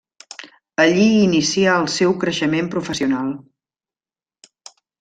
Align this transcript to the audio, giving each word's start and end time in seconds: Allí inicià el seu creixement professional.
Allí 0.85 1.03
inicià 1.25 1.75
el 1.81 1.85
seu 1.97 2.15
creixement 2.25 2.73
professional. 2.77 3.29